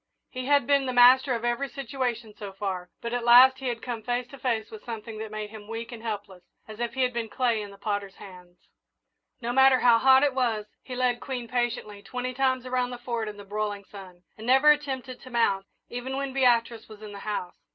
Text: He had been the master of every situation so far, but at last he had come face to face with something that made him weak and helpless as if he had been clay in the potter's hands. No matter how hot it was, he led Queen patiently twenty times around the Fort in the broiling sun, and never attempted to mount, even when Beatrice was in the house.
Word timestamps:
He 0.31 0.47
had 0.47 0.65
been 0.65 0.87
the 0.87 0.93
master 0.93 1.35
of 1.35 1.45
every 1.45 1.69
situation 1.69 2.33
so 2.35 2.53
far, 2.53 2.89
but 3.01 3.13
at 3.13 3.23
last 3.23 3.59
he 3.59 3.67
had 3.67 3.83
come 3.83 4.01
face 4.01 4.25
to 4.29 4.39
face 4.39 4.71
with 4.71 4.83
something 4.83 5.19
that 5.19 5.29
made 5.29 5.51
him 5.51 5.67
weak 5.67 5.91
and 5.91 6.01
helpless 6.01 6.41
as 6.67 6.79
if 6.79 6.95
he 6.95 7.03
had 7.03 7.13
been 7.13 7.29
clay 7.29 7.61
in 7.61 7.69
the 7.69 7.77
potter's 7.77 8.15
hands. 8.15 8.57
No 9.41 9.53
matter 9.53 9.81
how 9.81 9.99
hot 9.99 10.23
it 10.23 10.33
was, 10.33 10.65
he 10.81 10.95
led 10.95 11.19
Queen 11.21 11.47
patiently 11.47 12.01
twenty 12.01 12.33
times 12.33 12.65
around 12.65 12.89
the 12.89 12.97
Fort 12.97 13.27
in 13.27 13.37
the 13.37 13.45
broiling 13.45 13.85
sun, 13.85 14.23
and 14.39 14.47
never 14.47 14.71
attempted 14.71 15.21
to 15.21 15.29
mount, 15.29 15.67
even 15.87 16.17
when 16.17 16.33
Beatrice 16.33 16.89
was 16.89 17.03
in 17.03 17.11
the 17.11 17.19
house. 17.19 17.59